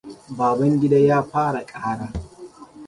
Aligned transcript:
Babangida 0.37 0.97
ya 1.07 1.19
fara 1.29 1.61
kara. 1.69 2.07